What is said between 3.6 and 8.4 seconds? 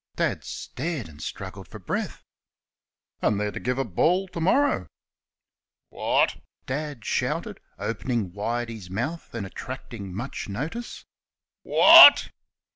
a ball to morrer." "Whaht?" Dad shouted, opening